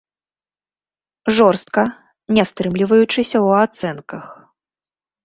[1.39, 1.83] Жорстка,
[2.37, 4.25] не стрымліваючыся ў ацэнках.